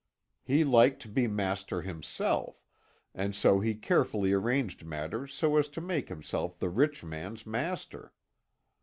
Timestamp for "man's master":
7.03-8.11